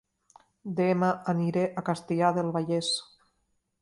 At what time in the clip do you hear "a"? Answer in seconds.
1.75-1.85